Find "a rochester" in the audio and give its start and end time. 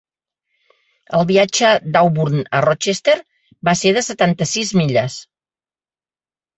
2.61-3.17